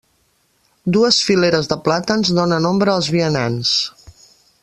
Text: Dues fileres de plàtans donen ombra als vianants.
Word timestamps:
Dues 0.95 1.19
fileres 1.27 1.69
de 1.73 1.77
plàtans 1.89 2.33
donen 2.39 2.67
ombra 2.71 2.95
als 3.01 3.13
vianants. 3.17 3.77